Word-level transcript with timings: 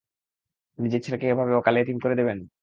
নিজের 0.79 1.01
ছেলেকে 1.05 1.25
এভাবে 1.27 1.53
অকালে 1.55 1.79
এতিম 1.81 1.97
করে 2.03 2.15
দেবেন? 2.15 2.37